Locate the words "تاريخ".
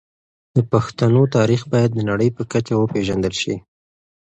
1.35-1.61